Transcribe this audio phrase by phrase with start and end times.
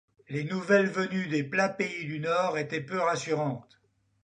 [0.29, 3.79] Les nouvelles venues des plats pays du Nord étaient peu rassurantes.